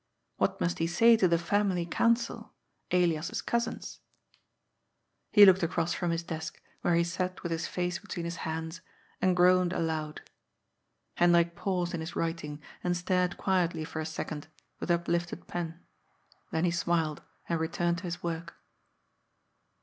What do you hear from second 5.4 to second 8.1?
looked across from his desk, where he sat with his face